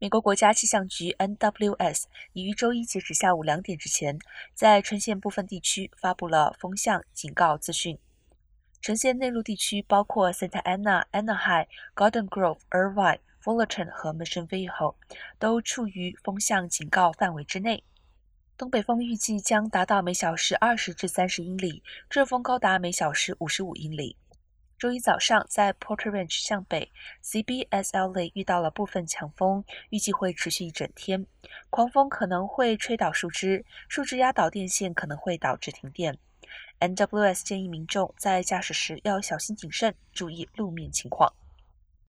[0.00, 4.16] 美国国家气象局 （NWS） 已于周一截止下午两点之前，
[4.54, 7.98] 在春县部分地区发布了风向警告资讯。
[8.80, 11.66] 呈县内陆地区包括 Santa Ana、Anaheim、
[11.96, 14.94] Golden Grove、Irvine、Fullerton 和 Mission Viejo，
[15.40, 17.82] 都处于风向警告范围之内。
[18.56, 24.16] 东北风预计将达到每小时二十至三十英里，阵风高达每小时五十五英里。
[24.78, 26.92] 周一早上，在 Porter Ranch 向北
[27.24, 31.26] ，CBSLA 遇到了部分强风，预计会持续一整天。
[31.68, 36.16] 狂风可能会吹倒树枝，树枝压倒电线，可能会导致停电。
[36.78, 41.32] NWS 建议民众在驾驶时要小心谨慎，注意路面情况。